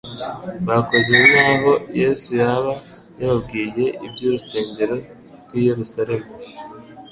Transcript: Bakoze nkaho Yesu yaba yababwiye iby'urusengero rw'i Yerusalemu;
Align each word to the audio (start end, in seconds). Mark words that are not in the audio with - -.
Bakoze 0.67 1.13
nkaho 1.29 1.71
Yesu 2.01 2.29
yaba 2.41 2.73
yababwiye 3.19 3.85
iby'urusengero 4.05 4.95
rw'i 5.43 5.61
Yerusalemu; 5.67 6.27